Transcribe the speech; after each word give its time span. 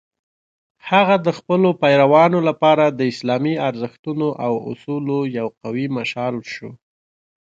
هغه 0.89 1.15
د 1.25 1.27
خپلو 1.37 1.69
پیروانو 1.81 2.39
لپاره 2.49 2.85
د 2.89 3.01
اسلامي 3.11 3.55
ارزښتونو 3.69 4.27
او 4.45 4.53
اصولو 4.71 5.17
یو 5.37 5.47
قوي 5.61 5.87
مشال 5.97 6.35
شو. 6.53 6.69